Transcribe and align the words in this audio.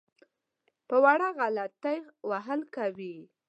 په 0.87 0.95
وړه 1.03 1.27
غلطۍ 1.39 1.97
وهل 2.29 2.61
کوي. 2.75 3.15